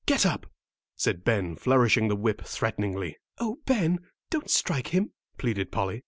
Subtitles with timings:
[0.07, 0.47] "Get up,"
[0.95, 3.17] said Ben, flourishing the whip threateningly.
[3.37, 3.99] "Oh, Ben,
[4.31, 5.99] don't strike him," pleaded Polly.